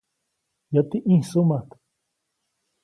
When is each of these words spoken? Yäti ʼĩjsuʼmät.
Yäti 0.73 0.97
ʼĩjsuʼmät. 1.05 1.67